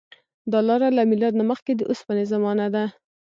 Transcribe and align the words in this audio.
دا 0.51 0.59
لاره 0.67 0.89
له 0.97 1.03
میلاد 1.11 1.33
نه 1.39 1.45
مخکې 1.51 1.71
د 1.75 1.81
اوسپنې 1.89 2.23
زمانې 2.33 2.67
ده. 2.75 2.83